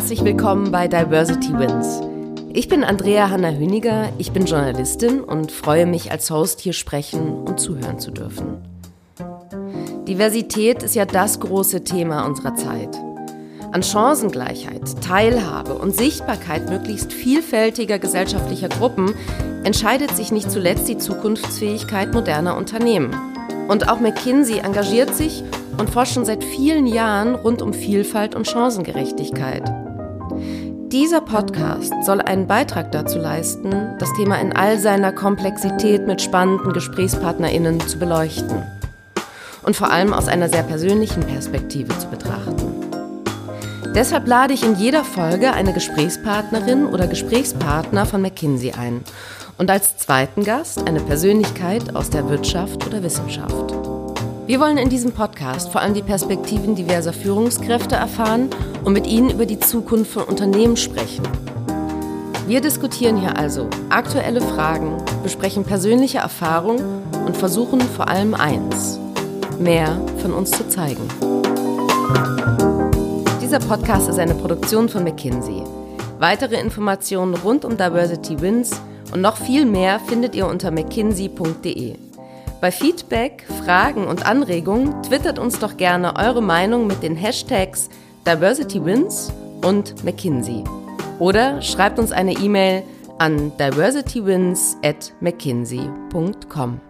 Herzlich 0.00 0.24
willkommen 0.24 0.72
bei 0.72 0.88
Diversity 0.88 1.52
Wins. 1.52 2.00
Ich 2.54 2.68
bin 2.68 2.84
Andrea 2.84 3.28
Hanna 3.28 3.50
Hüniger, 3.50 4.08
ich 4.16 4.32
bin 4.32 4.46
Journalistin 4.46 5.20
und 5.20 5.52
freue 5.52 5.84
mich 5.84 6.10
als 6.10 6.30
Host 6.30 6.60
hier 6.60 6.72
sprechen 6.72 7.34
und 7.42 7.60
zuhören 7.60 7.98
zu 7.98 8.10
dürfen. 8.10 8.62
Diversität 10.08 10.82
ist 10.82 10.94
ja 10.94 11.04
das 11.04 11.38
große 11.40 11.84
Thema 11.84 12.24
unserer 12.24 12.54
Zeit. 12.54 12.96
An 13.72 13.82
Chancengleichheit, 13.82 15.02
Teilhabe 15.02 15.74
und 15.74 15.94
Sichtbarkeit 15.94 16.70
möglichst 16.70 17.12
vielfältiger 17.12 17.98
gesellschaftlicher 17.98 18.70
Gruppen 18.70 19.14
entscheidet 19.64 20.16
sich 20.16 20.32
nicht 20.32 20.50
zuletzt 20.50 20.88
die 20.88 20.96
Zukunftsfähigkeit 20.96 22.14
moderner 22.14 22.56
Unternehmen. 22.56 23.14
Und 23.68 23.90
auch 23.90 24.00
McKinsey 24.00 24.60
engagiert 24.60 25.14
sich 25.14 25.44
und 25.76 25.90
forscht 25.90 26.14
schon 26.14 26.24
seit 26.24 26.42
vielen 26.42 26.86
Jahren 26.86 27.34
rund 27.34 27.60
um 27.60 27.74
Vielfalt 27.74 28.34
und 28.34 28.48
Chancengerechtigkeit. 28.48 29.89
Dieser 30.92 31.20
Podcast 31.20 31.92
soll 32.04 32.20
einen 32.20 32.48
Beitrag 32.48 32.90
dazu 32.90 33.20
leisten, 33.20 33.94
das 34.00 34.12
Thema 34.14 34.40
in 34.40 34.52
all 34.52 34.76
seiner 34.76 35.12
Komplexität 35.12 36.04
mit 36.08 36.20
spannenden 36.20 36.72
GesprächspartnerInnen 36.72 37.78
zu 37.78 37.96
beleuchten 37.96 38.64
und 39.62 39.76
vor 39.76 39.92
allem 39.92 40.12
aus 40.12 40.26
einer 40.26 40.48
sehr 40.48 40.64
persönlichen 40.64 41.22
Perspektive 41.22 41.96
zu 41.96 42.08
betrachten. 42.08 42.74
Deshalb 43.94 44.26
lade 44.26 44.52
ich 44.52 44.64
in 44.64 44.74
jeder 44.74 45.04
Folge 45.04 45.52
eine 45.52 45.72
Gesprächspartnerin 45.72 46.86
oder 46.86 47.06
Gesprächspartner 47.06 48.04
von 48.04 48.20
McKinsey 48.20 48.72
ein 48.72 49.04
und 49.58 49.70
als 49.70 49.96
zweiten 49.96 50.42
Gast 50.42 50.88
eine 50.88 51.00
Persönlichkeit 51.00 51.94
aus 51.94 52.10
der 52.10 52.28
Wirtschaft 52.28 52.84
oder 52.84 53.00
Wissenschaft. 53.04 53.79
Wir 54.50 54.58
wollen 54.58 54.78
in 54.78 54.88
diesem 54.88 55.12
Podcast 55.12 55.70
vor 55.70 55.80
allem 55.80 55.94
die 55.94 56.02
Perspektiven 56.02 56.74
diverser 56.74 57.12
Führungskräfte 57.12 57.94
erfahren 57.94 58.50
und 58.82 58.92
mit 58.92 59.06
ihnen 59.06 59.30
über 59.30 59.46
die 59.46 59.60
Zukunft 59.60 60.10
von 60.10 60.24
Unternehmen 60.24 60.76
sprechen. 60.76 61.22
Wir 62.48 62.60
diskutieren 62.60 63.16
hier 63.16 63.36
also 63.38 63.68
aktuelle 63.90 64.40
Fragen, 64.40 65.00
besprechen 65.22 65.62
persönliche 65.62 66.18
Erfahrungen 66.18 66.82
und 67.24 67.36
versuchen 67.36 67.80
vor 67.80 68.08
allem 68.08 68.34
eins, 68.34 68.98
mehr 69.60 70.04
von 70.20 70.32
uns 70.32 70.50
zu 70.50 70.68
zeigen. 70.68 71.06
Dieser 73.40 73.60
Podcast 73.60 74.08
ist 74.08 74.18
eine 74.18 74.34
Produktion 74.34 74.88
von 74.88 75.04
McKinsey. 75.04 75.62
Weitere 76.18 76.60
Informationen 76.60 77.36
rund 77.36 77.64
um 77.64 77.76
Diversity 77.76 78.40
Wins 78.40 78.72
und 79.14 79.20
noch 79.20 79.36
viel 79.36 79.64
mehr 79.64 80.00
findet 80.00 80.34
ihr 80.34 80.48
unter 80.48 80.72
mckinsey.de. 80.72 82.09
Bei 82.60 82.70
Feedback, 82.70 83.46
Fragen 83.64 84.06
und 84.06 84.26
Anregungen 84.26 85.02
twittert 85.02 85.38
uns 85.38 85.58
doch 85.58 85.78
gerne 85.78 86.16
eure 86.16 86.42
Meinung 86.42 86.86
mit 86.86 87.02
den 87.02 87.16
Hashtags 87.16 87.88
DiversityWins 88.26 89.32
und 89.64 90.04
McKinsey. 90.04 90.64
Oder 91.18 91.62
schreibt 91.62 91.98
uns 91.98 92.12
eine 92.12 92.32
E-Mail 92.32 92.82
an 93.18 93.52
diversitywins 93.58 94.76
at 94.82 95.12
mckinsey.com. 95.20 96.80